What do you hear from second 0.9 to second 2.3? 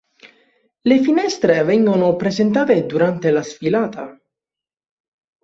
finestre vengono